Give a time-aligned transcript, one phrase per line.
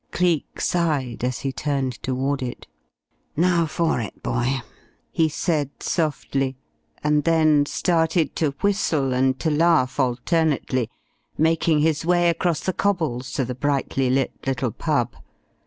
[0.09, 2.65] Cleek sighed as he turned toward it.
[3.37, 4.61] "Now for it, boy,"
[5.11, 6.55] he said softly,
[7.03, 10.89] and then started to whistle and to laugh alternately,
[11.37, 15.17] making his way across the cobbles to the brightly lit little pub.